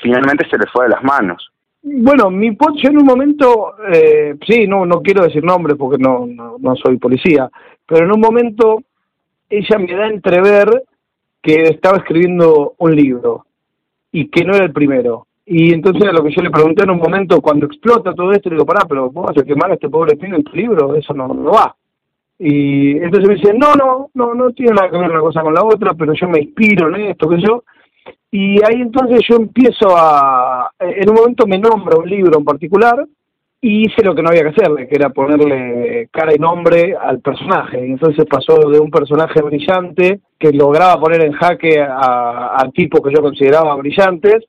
[0.00, 1.50] finalmente se le fue de las manos.
[1.82, 6.26] Bueno, mi yo en un momento, eh, sí, no, no quiero decir nombres porque no,
[6.26, 7.48] no, no soy policía,
[7.86, 8.82] pero en un momento
[9.50, 10.68] ella me da entrever
[11.42, 13.46] que estaba escribiendo un libro
[14.12, 15.26] y que no era el primero.
[15.44, 18.48] Y entonces a lo que yo le pregunté en un momento, cuando explota todo esto,
[18.48, 20.94] le digo, pará, pero vos vas a quemar a este pobre pibe en tu libro,
[20.94, 21.74] eso no, no va.
[22.38, 25.54] Y entonces me dice, no, no, no, no tiene nada que ver una cosa con
[25.54, 27.64] la otra, pero yo me inspiro en esto, que yo.
[28.30, 33.06] Y ahí entonces yo empiezo a, en un momento me nombro un libro en particular,
[33.64, 37.20] y hice lo que no había que hacerle, que era ponerle cara y nombre al
[37.20, 37.78] personaje.
[37.78, 43.14] Entonces pasó de un personaje brillante que lograba poner en jaque a, a tipos que
[43.14, 44.44] yo consideraba brillantes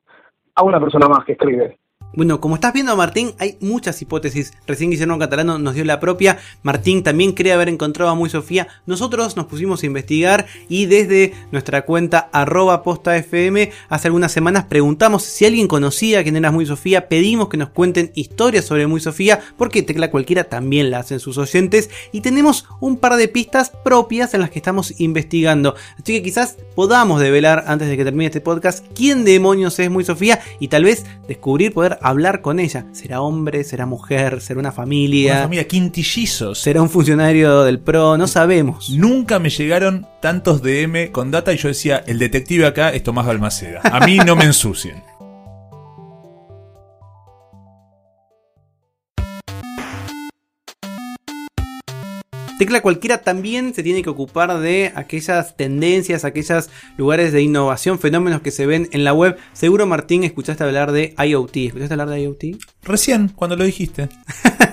[0.55, 1.77] a una persona más que escribe.
[2.15, 4.53] Bueno, como estás viendo Martín, hay muchas hipótesis.
[4.67, 6.37] Recién Guillermo Catalano nos dio la propia.
[6.61, 8.67] Martín también cree haber encontrado a Muy Sofía.
[8.85, 14.65] Nosotros nos pusimos a investigar y desde nuestra cuenta arroba posta FM hace algunas semanas
[14.65, 17.07] preguntamos si alguien conocía quién era Muy Sofía.
[17.09, 21.39] Pedimos que nos cuenten historias sobre Muy Sofía porque Tecla Cualquiera también la hacen sus
[21.39, 21.89] oyentes.
[22.11, 25.73] Y tenemos un par de pistas propias en las que estamos investigando.
[25.95, 30.03] Así que quizás podamos develar antes de que termine este podcast quién demonios es Muy
[30.03, 32.85] Sofía y tal vez descubrir, poder hablar con ella.
[32.91, 33.63] ¿Será hombre?
[33.63, 34.41] ¿Será mujer?
[34.41, 35.33] ¿Será una familia?
[35.33, 36.59] Una familia quintillizos.
[36.59, 38.17] ¿Será un funcionario del PRO?
[38.17, 38.89] No sabemos.
[38.89, 43.25] Nunca me llegaron tantos DM con data y yo decía, el detective acá es Tomás
[43.25, 43.81] Balmaceda.
[43.83, 45.03] A mí no me ensucien.
[52.59, 58.41] Tecla Cualquiera también se tiene que ocupar de aquellas tendencias, aquellos lugares de innovación, fenómenos
[58.41, 59.37] que se ven en la web.
[59.53, 61.57] Seguro, Martín, escuchaste hablar de IoT.
[61.57, 62.43] ¿Escuchaste hablar de IoT?
[62.83, 64.09] Recién, cuando lo dijiste.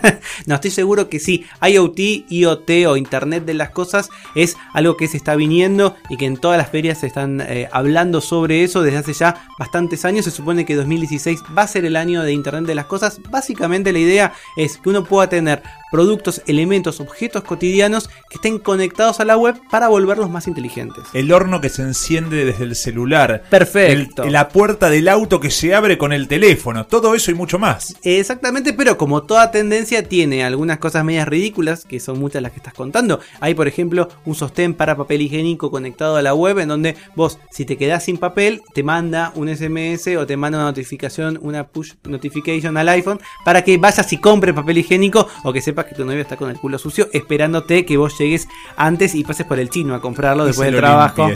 [0.46, 1.46] no, estoy seguro que sí.
[1.62, 6.27] IoT, IoT o Internet de las Cosas es algo que se está viniendo y que
[6.27, 10.25] en todas las ferias se están eh, hablando sobre eso desde hace ya bastantes años.
[10.25, 13.20] Se supone que 2016 va a ser el año de Internet de las Cosas.
[13.31, 19.20] Básicamente la idea es que uno pueda tener productos, elementos, objetos cotidianos que estén conectados
[19.20, 21.05] a la web para volverlos más inteligentes.
[21.12, 23.42] El horno que se enciende desde el celular.
[23.51, 24.25] Perfecto.
[24.25, 26.87] la puerta del auto que se abre con el teléfono.
[26.87, 27.96] Todo eso y mucho más.
[28.03, 32.59] Exactamente, pero como toda tendencia tiene algunas cosas medias ridículas, que son muchas las que
[32.59, 33.21] estás contando.
[33.41, 37.39] Hay, por ejemplo, un sostén para papel higiénico conectado a la web en donde vos,
[37.51, 41.67] si te quedás sin papel, te manda un SMS o te manda una notificación, una
[41.67, 45.95] push notification al iPhone para que vayas y compres papel higiénico o que sepas que
[45.95, 49.59] tu novio está con el culo sucio esperándote que vos llegues antes y pases por
[49.59, 51.29] el chino a comprarlo después del trabajo.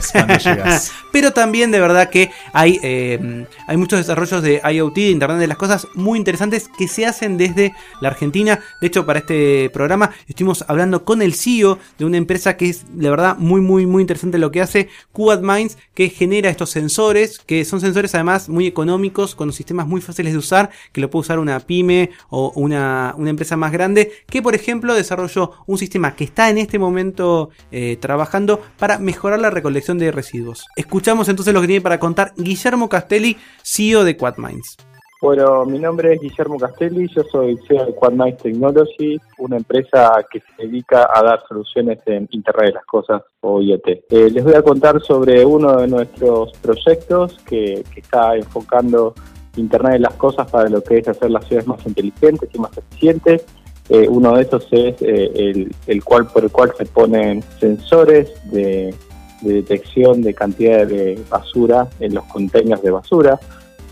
[1.12, 5.46] Pero también de verdad que hay, eh, hay muchos desarrollos de IoT, de Internet de
[5.46, 8.60] las Cosas, muy interesantes que se hacen desde la Argentina.
[8.80, 12.84] De hecho, para este programa estuvimos hablando con el CEO de una empresa que es,
[12.88, 17.38] de verdad, muy, muy, muy interesante lo que hace, Quad Minds, que genera estos sensores,
[17.38, 21.22] que son sensores además muy económicos, con sistemas muy fáciles de usar, que lo puede
[21.22, 26.14] usar una pyme o una, una empresa más grande, que por ejemplo desarrolló un sistema
[26.14, 30.66] que está en este momento eh, trabajando para mejorar la recolección de residuos.
[30.76, 34.76] Escuchamos entonces lo que tiene para contar Guillermo Castelli, CEO de QuadMinds.
[35.24, 40.40] Bueno, mi nombre es Guillermo Castelli, yo soy CEO de QuadMinds Technology, una empresa que
[40.40, 43.88] se dedica a dar soluciones en Internet de las Cosas o IoT.
[43.88, 49.14] Eh, les voy a contar sobre uno de nuestros proyectos que, está enfocando
[49.56, 52.76] Internet de las Cosas para lo que es hacer las ciudades más inteligentes y más
[52.76, 53.46] eficientes
[53.88, 58.94] eh, uno de esos es eh, el, cual por el cual se ponen sensores de,
[59.40, 63.40] detección de cantidad de basura en los containers de basura.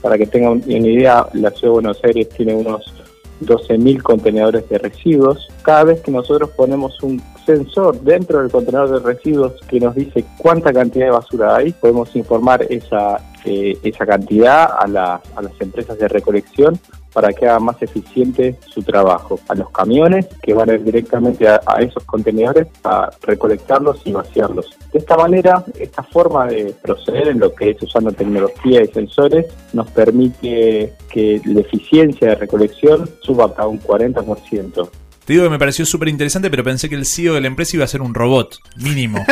[0.02, 2.92] Para que tengan una idea, la ciudad de Buenos Aires tiene unos
[3.40, 5.48] 12.000 contenedores de residuos.
[5.62, 10.24] Cada vez que nosotros ponemos un sensor dentro del contenedor de residuos que nos dice
[10.38, 15.98] cuánta cantidad de basura hay, podemos informar esa, eh, esa cantidad a, a las empresas
[15.98, 16.78] de recolección
[17.12, 19.38] para que haga más eficiente su trabajo.
[19.48, 24.76] A los camiones que van a ir directamente a, esos contenedores a recolectarlos y vaciarlos.
[24.92, 29.46] De esta manera, esta forma de proceder en lo que es usando tecnología y sensores
[29.72, 34.88] nos permite que la eficiencia de recolección suba hasta un 40%.
[35.24, 37.76] Te digo que me pareció súper interesante, pero pensé que el CEO de la empresa
[37.76, 39.24] iba a ser un robot, mínimo.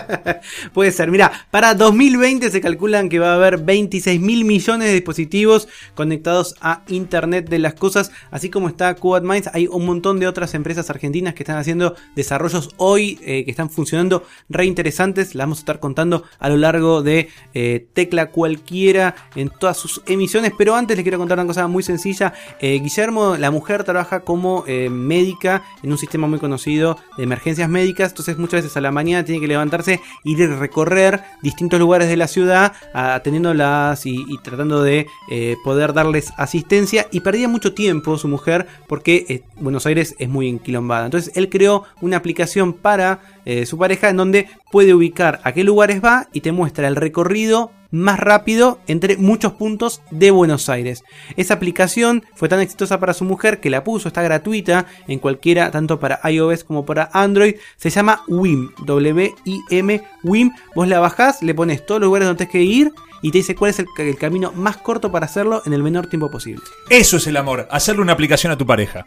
[0.72, 1.10] Puede ser.
[1.10, 5.66] Mira, para 2020 se calculan que va a haber 26 mil millones de dispositivos
[5.96, 8.12] conectados a Internet de las cosas.
[8.30, 11.96] Así como está Quad Minds, hay un montón de otras empresas argentinas que están haciendo
[12.14, 15.34] desarrollos hoy eh, que están funcionando re interesantes.
[15.34, 20.00] Las vamos a estar contando a lo largo de eh, Tecla Cualquiera en todas sus
[20.06, 20.52] emisiones.
[20.56, 22.34] Pero antes les quiero contar una cosa muy sencilla.
[22.60, 24.64] Eh, Guillermo, la mujer, trabaja como
[25.82, 28.10] en un sistema muy conocido de emergencias médicas.
[28.10, 32.16] Entonces, muchas veces a la mañana tiene que levantarse, ir a recorrer distintos lugares de
[32.16, 35.06] la ciudad, atendiéndolas y, y tratando de
[35.64, 37.06] poder darles asistencia.
[37.10, 41.06] Y perdía mucho tiempo su mujer porque Buenos Aires es muy enquilombada.
[41.06, 45.64] Entonces, él creó una aplicación para eh, su pareja en donde puede ubicar a qué
[45.64, 51.04] lugares va y te muestra el recorrido más rápido entre muchos puntos de Buenos Aires.
[51.36, 55.70] Esa aplicación fue tan exitosa para su mujer que la puso, está gratuita en cualquiera,
[55.70, 57.54] tanto para iOS como para Android.
[57.76, 60.50] Se llama WIM, W-I-M, WIM.
[60.74, 63.54] Vos la bajás, le pones todos los lugares donde tienes que ir y te dice
[63.54, 66.62] cuál es el, el, camino más corto para hacerlo en el menor tiempo posible.
[66.90, 69.06] Eso es el amor, hacerle una aplicación a tu pareja.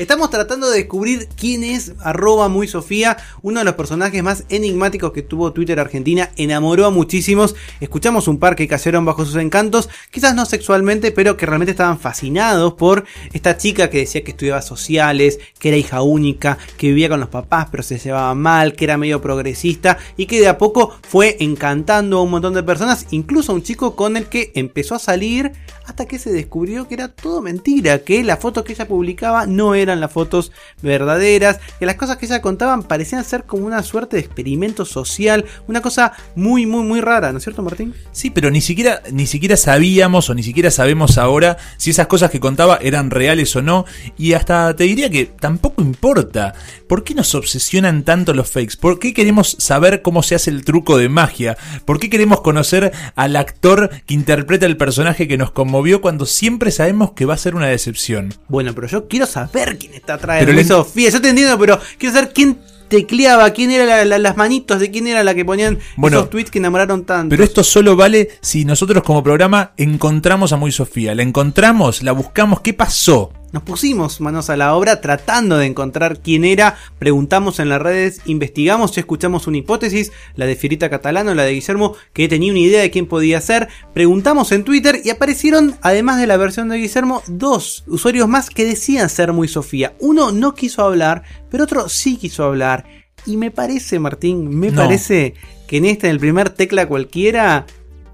[0.00, 5.12] Estamos tratando de descubrir quién es arroba muy Sofía, uno de los personajes más enigmáticos
[5.12, 9.90] que tuvo Twitter Argentina, enamoró a muchísimos, escuchamos un par que cayeron bajo sus encantos,
[10.10, 14.62] quizás no sexualmente, pero que realmente estaban fascinados por esta chica que decía que estudiaba
[14.62, 18.86] sociales, que era hija única, que vivía con los papás pero se llevaba mal, que
[18.86, 23.06] era medio progresista y que de a poco fue encantando a un montón de personas,
[23.10, 25.52] incluso a un chico con el que empezó a salir
[25.90, 29.74] hasta que se descubrió que era todo mentira, que las fotos que ella publicaba no
[29.74, 34.16] eran las fotos verdaderas, que las cosas que ella contaban parecían ser como una suerte
[34.16, 37.92] de experimento social, una cosa muy, muy, muy rara, ¿no es cierto, Martín?
[38.12, 42.30] Sí, pero ni siquiera, ni siquiera sabíamos o ni siquiera sabemos ahora si esas cosas
[42.30, 43.84] que contaba eran reales o no,
[44.16, 46.54] y hasta te diría que tampoco importa.
[46.86, 48.76] ¿Por qué nos obsesionan tanto los fakes?
[48.80, 51.56] ¿Por qué queremos saber cómo se hace el truco de magia?
[51.84, 55.79] ¿Por qué queremos conocer al actor que interpreta el personaje que nos conmovió?
[55.82, 58.34] Vio cuando siempre sabemos que va a ser una decepción.
[58.48, 61.10] Bueno, pero yo quiero saber quién está atrás de Sofía.
[61.10, 65.22] Yo te entiendo, pero quiero saber quién tecleaba, quién era las manitos, de quién era
[65.24, 67.30] la que ponían esos tweets que enamoraron tanto.
[67.30, 71.14] Pero esto solo vale si nosotros como programa encontramos a Muy Sofía.
[71.14, 73.32] La encontramos, la buscamos, ¿qué pasó?
[73.52, 78.20] Nos pusimos manos a la obra tratando de encontrar quién era, preguntamos en las redes,
[78.26, 82.80] investigamos, escuchamos una hipótesis, la de Fierita Catalano, la de Guillermo, que tenía una idea
[82.80, 87.22] de quién podía ser, preguntamos en Twitter y aparecieron, además de la versión de Guillermo,
[87.26, 89.94] dos usuarios más que decían ser muy Sofía.
[89.98, 92.84] Uno no quiso hablar, pero otro sí quiso hablar.
[93.26, 95.34] Y me parece, Martín, me parece
[95.66, 97.66] que en esta, en el primer tecla cualquiera,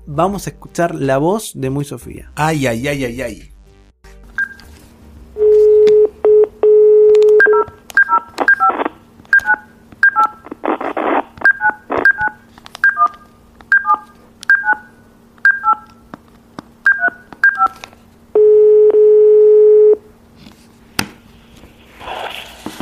[0.07, 2.33] vamos a escuchar la voz de Muy Sofía.
[2.35, 3.56] Ay, ay, ay, ay, ay.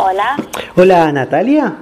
[0.07, 0.37] Hola.
[0.77, 1.73] Hola, Natalia.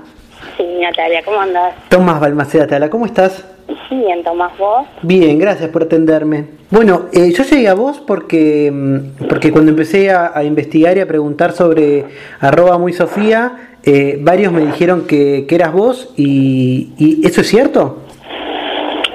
[0.57, 1.75] Sí, Natalia, ¿cómo andas?
[1.89, 3.45] Tomás Balmaceda Tala, ¿cómo estás?
[3.91, 4.87] Bien, Tomás, ¿vos?
[5.03, 6.45] Bien, gracias por atenderme.
[6.71, 11.09] Bueno, eh, yo llegué a vos porque, mm, porque cuando empecé a, investigar y a
[11.09, 12.05] preguntar sobre
[12.39, 18.05] arroba muy Sofía, eh, varios me dijeron que, eras vos y, y, ¿eso es cierto?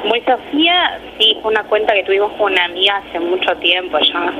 [0.04, 4.34] Muy Sofía, sí, fue una cuenta que tuvimos con una amiga hace mucho tiempo ya.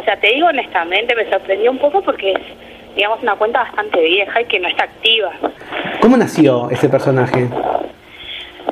[0.00, 2.67] O sea, te digo honestamente, me sorprendió un poco porque es
[2.98, 5.30] digamos, una cuenta bastante vieja y que no está activa.
[6.00, 7.48] ¿Cómo nació ese personaje?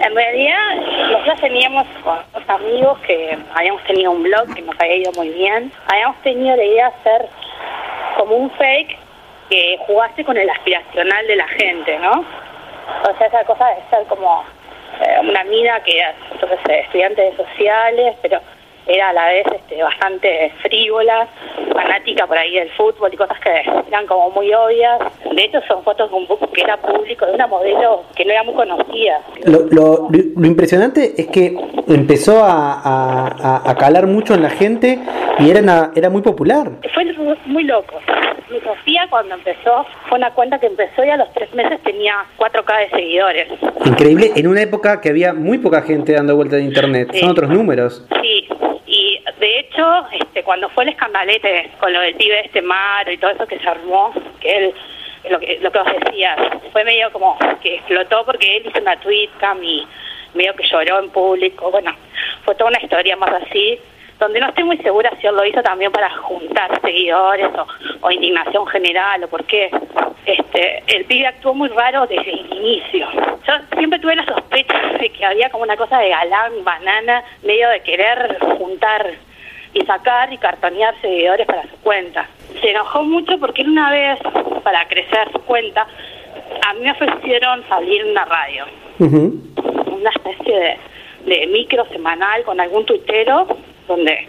[0.00, 0.74] En realidad,
[1.12, 5.70] nosotros teníamos con amigos que habíamos tenido un blog que nos había ido muy bien.
[5.86, 7.28] Habíamos tenido la idea de hacer
[8.16, 8.98] como un fake
[9.48, 12.24] que jugase con el aspiracional de la gente, ¿no?
[13.02, 14.42] O sea, esa cosa de ser como
[15.02, 16.14] eh, una mina que era,
[16.80, 18.40] estudiante de sociales, pero
[18.86, 21.28] era a la vez este, bastante frívola,
[21.72, 23.50] fanática por ahí del fútbol y cosas que
[23.88, 25.00] eran como muy obvias.
[25.34, 28.32] De hecho, son fotos de un book que era público, de una modelo que no
[28.32, 29.20] era muy conocida.
[29.44, 31.56] Lo, lo, lo impresionante es que
[31.88, 34.98] empezó a, a, calar mucho en la gente
[35.38, 36.70] y era, era muy popular.
[36.94, 37.04] Fue
[37.46, 37.98] muy loco.
[38.50, 42.14] Mi Sofía cuando empezó fue una cuenta que empezó y a los tres meses tenía
[42.38, 43.48] 4K de seguidores.
[43.84, 47.12] Increíble, en una época que había muy poca gente dando vuelta de internet.
[47.14, 48.06] Son otros números.
[48.22, 48.48] Sí,
[49.76, 53.46] hecho, este, cuando fue el escandalete con lo del pibe este Maro y todo eso
[53.46, 54.74] que se armó, que él,
[55.30, 56.36] lo que, lo que os decía,
[56.72, 59.86] fue medio como que explotó porque él hizo una tweetcam y
[60.34, 61.70] medio que lloró en público.
[61.70, 61.94] Bueno,
[62.44, 63.78] fue toda una historia más así.
[64.18, 67.66] donde no estoy muy segura si él lo hizo también para juntar seguidores o,
[68.00, 69.70] o indignación general o por qué.
[70.24, 73.06] Este, el pibe actuó muy raro desde el inicio.
[73.46, 77.68] Yo siempre tuve la sospecha de que había como una cosa de galán, banana, medio
[77.68, 79.06] de querer juntar
[79.76, 82.26] y sacar y cartonear seguidores para su cuenta.
[82.60, 84.18] Se enojó mucho porque una vez,
[84.62, 85.86] para crecer su cuenta,
[86.66, 88.64] a mí me ofrecieron salir en una radio,
[88.98, 90.78] una especie
[91.24, 93.46] de, de micro semanal con algún tuitero
[93.86, 94.28] donde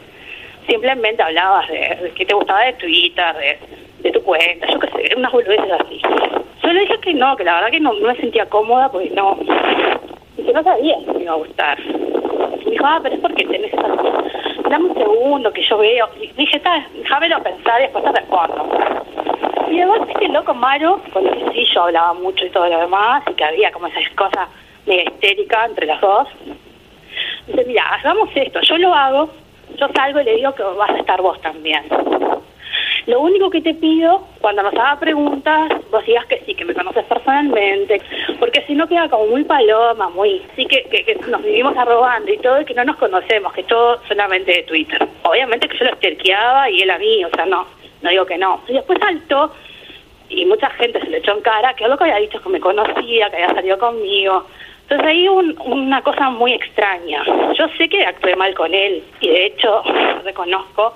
[0.67, 3.59] simplemente hablabas de, de qué te gustaba de Twitter, de,
[3.99, 6.01] de tu cuenta, yo qué sé, unas boludeces así.
[6.61, 9.11] Yo le dije que no, que la verdad que no, no me sentía cómoda porque
[9.11, 9.39] no,
[10.37, 11.79] y no sabía si me iba a gustar.
[11.79, 13.87] Me dijo, ah, pero es porque tenés esa...
[14.69, 16.09] Dame un segundo que yo veo.
[16.21, 18.69] Y dije, está, déjamelo pensar y después te respondo.
[19.69, 22.79] Y además, viste, loco Maro, con lo que sí yo hablaba mucho y todo lo
[22.79, 24.47] demás, y que había como esas cosas
[24.85, 26.27] medio histérica entre las dos.
[27.47, 29.29] Dice, mira, hagamos esto, yo lo hago,
[29.75, 31.83] yo salgo y le digo que vas a estar vos también.
[33.07, 36.73] Lo único que te pido, cuando nos haga preguntas, vos digas que sí, que me
[36.73, 38.01] conoces personalmente,
[38.37, 40.41] porque si no queda como muy paloma, muy...
[40.57, 43.63] Sí que, que, que nos vivimos arrobando y todo, y que no nos conocemos, que
[43.63, 45.07] todo solamente de Twitter.
[45.23, 47.65] Obviamente que yo lo esterqueaba y él a mí, o sea, no,
[48.01, 48.61] no digo que no.
[48.67, 49.53] Y después saltó,
[50.27, 52.59] y mucha gente se le echó en cara, que lo que había dicho que me
[52.59, 54.45] conocía, que había salido conmigo.
[54.81, 57.23] Entonces ahí un, una cosa muy extraña.
[57.53, 59.81] Yo sé que actué mal con él, y de hecho
[60.25, 60.93] reconozco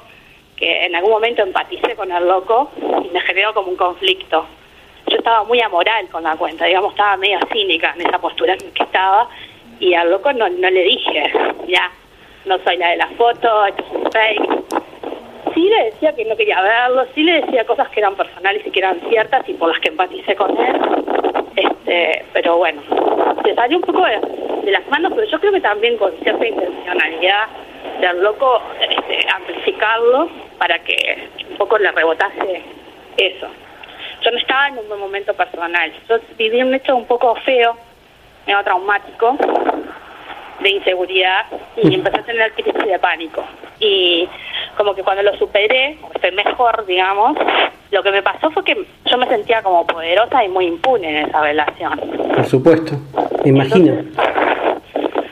[0.62, 2.70] que en algún momento empaticé con el loco
[3.04, 4.46] y me generó como un conflicto.
[5.08, 8.72] Yo estaba muy amoral con la cuenta, digamos, estaba medio cínica en esa postura en
[8.72, 9.28] que estaba
[9.80, 11.34] y al loco no, no le dije,
[11.68, 11.92] ya,
[12.46, 15.54] no soy la de la foto, esto es un fake.
[15.56, 18.70] Sí le decía que no quería verlo, sí le decía cosas que eran personales y
[18.70, 20.76] que eran ciertas y por las que empaticé con él.
[21.56, 22.82] Este, pero bueno,
[23.44, 24.20] se salió un poco de,
[24.64, 27.48] de las manos, pero yo creo que también con cierta intencionalidad
[28.00, 30.30] del loco este, amplificarlo
[30.62, 32.62] para que un poco le rebotase
[33.18, 33.48] eso.
[34.22, 35.92] Yo no estaba en un buen momento personal.
[36.08, 37.76] Yo viví un hecho un poco feo,
[38.46, 39.38] medio traumático,
[40.60, 41.48] de inseguridad,
[41.82, 43.44] y empecé a tener crisis de pánico.
[43.80, 44.30] Y
[44.78, 47.36] como que cuando lo superé, fue mejor, digamos,
[47.90, 51.28] lo que me pasó fue que yo me sentía como poderosa y muy impune en
[51.28, 52.00] esa relación.
[52.36, 52.98] Por supuesto,
[53.44, 54.04] me imagino.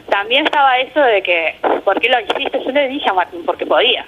[0.09, 2.63] también estaba eso de que, ¿por qué lo hiciste?
[2.65, 4.07] Yo le dije a Martín, porque podía.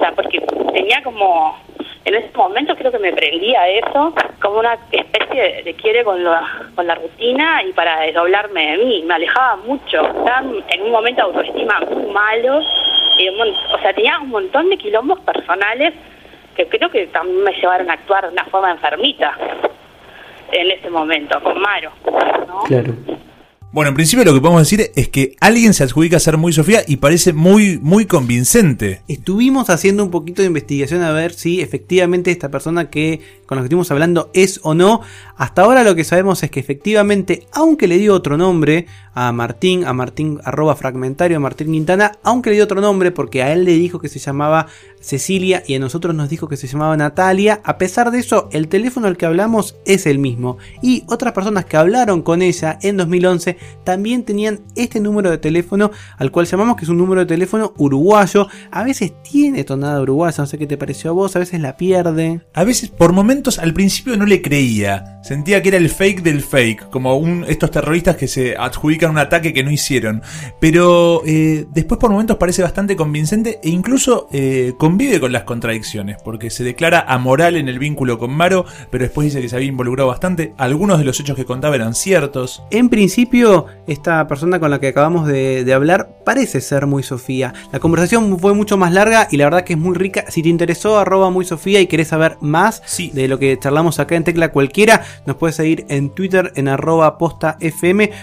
[0.00, 0.40] Sea, porque
[0.72, 1.58] tenía como,
[2.04, 6.42] en ese momento creo que me prendía eso, como una especie de, quiere con, la
[6.74, 9.04] con la rutina y para desdoblarme de mí.
[9.06, 10.00] Me alejaba mucho.
[10.00, 12.62] Estaba en un momento de autoestima muy malo.
[13.18, 15.92] Y un o sea, tenía un montón de quilombos personales
[16.56, 19.36] que creo que también me llevaron a actuar de una forma enfermita
[20.52, 21.92] en ese momento, con Maro.
[22.46, 22.60] ¿no?
[22.64, 22.92] Claro.
[23.72, 26.52] Bueno, en principio lo que podemos decir es que alguien se adjudica a ser muy
[26.52, 29.02] Sofía y parece muy, muy convincente.
[29.06, 33.62] Estuvimos haciendo un poquito de investigación a ver si efectivamente esta persona que con la
[33.62, 35.00] que estuvimos hablando es o no.
[35.36, 39.84] Hasta ahora lo que sabemos es que efectivamente, aunque le dio otro nombre a Martín,
[39.86, 43.64] a Martín arroba fragmentario, a Martín Quintana, aunque le dio otro nombre porque a él
[43.64, 44.68] le dijo que se llamaba
[45.00, 48.68] Cecilia y a nosotros nos dijo que se llamaba Natalia, a pesar de eso, el
[48.68, 50.58] teléfono al que hablamos es el mismo.
[50.80, 55.90] Y otras personas que hablaron con ella en 2011 también tenían este número de teléfono
[56.18, 58.46] al cual llamamos que es un número de teléfono uruguayo.
[58.70, 61.76] A veces tiene tonada uruguaya, no sé qué te pareció a vos, a veces la
[61.76, 62.42] pierde.
[62.54, 65.20] A veces, por momentos, al principio no le creía.
[65.22, 69.18] Sentía que era el fake del fake, como un, estos terroristas que se adjudican un
[69.18, 70.22] ataque que no hicieron.
[70.60, 76.18] Pero eh, después, por momentos, parece bastante convincente e incluso eh, convive con las contradicciones,
[76.22, 79.68] porque se declara amoral en el vínculo con Maro, pero después dice que se había
[79.68, 80.54] involucrado bastante.
[80.56, 82.62] Algunos de los hechos que contaba eran ciertos.
[82.70, 87.52] En principio, esta persona con la que acabamos de, de hablar parece ser muy Sofía.
[87.72, 90.24] La conversación fue mucho más larga y la verdad que es muy rica.
[90.28, 94.16] Si te interesó, arroba muy Sofía y querés saber más de lo que charlamos acá
[94.16, 97.56] en Tecla Cualquiera, nos puedes seguir en Twitter en arroba posta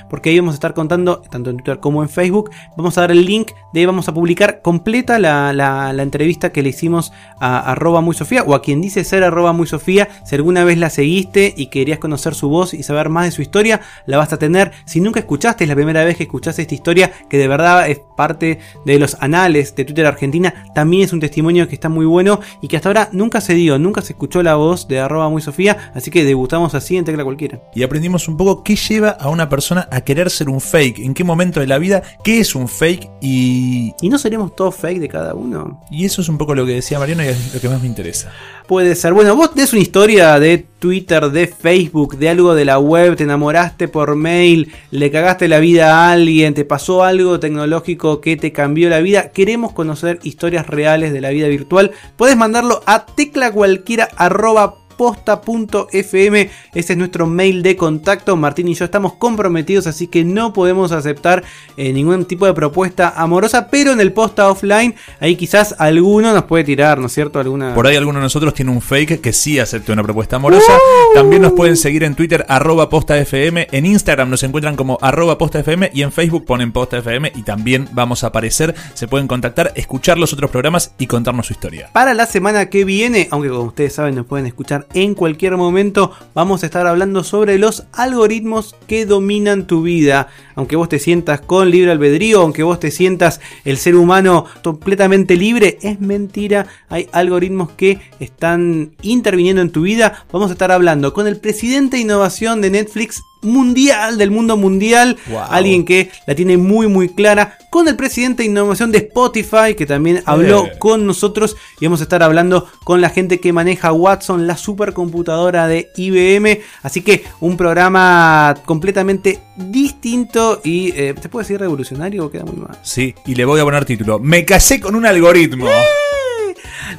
[0.10, 2.52] porque ahí vamos a estar contando, tanto en Twitter como en Facebook.
[2.76, 6.62] Vamos a dar el link de vamos a publicar completa la, la- la entrevista que
[6.62, 10.08] le hicimos a arroba muy Sofía o a quien dice ser arroba muy Sofía.
[10.26, 13.42] Si alguna vez la seguiste y querías conocer su voz y saber más de su
[13.42, 14.72] historia, la vas a tener.
[14.86, 18.00] Si nunca escuchaste, es la primera vez que escuchaste esta historia, que de verdad es
[18.18, 22.40] parte de los anales de Twitter Argentina, también es un testimonio que está muy bueno
[22.62, 25.42] y que hasta ahora nunca se dio, nunca se escuchó la voz de arroba muy
[25.42, 27.62] Sofía, así que debutamos así en tecla cualquiera.
[27.74, 31.14] Y aprendimos un poco qué lleva a una persona a querer ser un fake, en
[31.14, 33.94] qué momento de la vida, qué es un fake y...
[34.02, 35.82] ¿Y no seremos todos fake de cada uno?
[35.90, 37.88] Y eso es un poco lo que decía Mariano y es lo que más me
[37.88, 38.32] interesa.
[38.68, 39.14] puede ser.
[39.14, 43.24] Bueno, vos tenés una historia de Twitter, de Facebook, de algo de la web, te
[43.24, 48.52] enamoraste por mail, le cagaste la vida a alguien, te pasó algo tecnológico que te
[48.52, 49.32] cambió la vida.
[49.32, 51.92] Queremos conocer historias reales de la vida virtual.
[52.16, 56.50] Puedes mandarlo a teclacualquiera.com posta.fm.
[56.74, 58.36] Ese es nuestro mail de contacto.
[58.36, 61.44] Martín y yo estamos comprometidos, así que no podemos aceptar
[61.78, 63.68] eh, ningún tipo de propuesta amorosa.
[63.70, 67.40] Pero en el posta offline, ahí quizás alguno nos puede tirar, ¿no es cierto?
[67.40, 67.74] Alguna...
[67.76, 70.74] Por ahí alguno de nosotros tiene un fake que sí acepte una propuesta amorosa.
[71.14, 73.68] También nos pueden seguir en Twitter, arroba postafm.
[73.72, 75.90] En Instagram nos encuentran como arroba postafm.
[75.94, 77.26] Y en Facebook ponen postafm.
[77.36, 78.76] Y también vamos a aparecer.
[78.94, 81.90] Se pueden contactar, escuchar los otros programas y contarnos su historia.
[81.94, 86.12] Para la semana que viene, aunque como ustedes saben, nos pueden escuchar en cualquier momento
[86.34, 90.28] vamos a estar hablando sobre los algoritmos que dominan tu vida.
[90.56, 95.36] Aunque vos te sientas con libre albedrío, aunque vos te sientas el ser humano completamente
[95.36, 96.68] libre, es mentira.
[96.90, 100.26] Hay algoritmos que están interviniendo en tu vida.
[100.32, 105.18] Vamos a estar hablando con el presidente de innovación de Netflix mundial, del mundo mundial.
[105.50, 107.58] Alguien que la tiene muy muy clara.
[107.70, 111.56] Con el presidente de innovación de Spotify, que también habló con nosotros.
[111.80, 116.60] Y vamos a estar hablando con la gente que maneja Watson, la supercomputadora de IBM.
[116.84, 120.94] Así que un programa completamente distinto y...
[120.96, 122.78] Eh, ¿Se puede decir revolucionario queda muy mal?
[122.84, 124.20] Sí, y le voy a poner título.
[124.20, 125.68] Me casé con un algoritmo.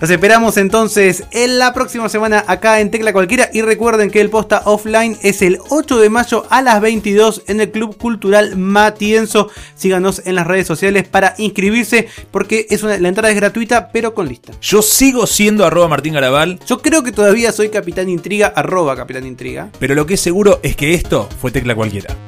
[0.01, 3.51] Los esperamos entonces en la próxima semana acá en Tecla Cualquiera.
[3.53, 7.61] Y recuerden que el posta offline es el 8 de mayo a las 22 en
[7.61, 9.51] el Club Cultural Matienzo.
[9.75, 14.15] Síganos en las redes sociales para inscribirse porque es una, la entrada es gratuita pero
[14.15, 14.53] con lista.
[14.61, 16.61] Yo sigo siendo arroba Martín Garabal.
[16.67, 19.71] Yo creo que todavía soy Capitán Intriga, arroba Capitán Intriga.
[19.79, 22.28] Pero lo que es seguro es que esto fue Tecla Cualquiera.